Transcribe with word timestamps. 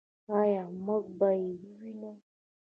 آیا 0.39 0.63
موږ 0.85 1.03
به 1.17 1.29
یې 1.41 1.49
ووینو؟ 1.67 2.11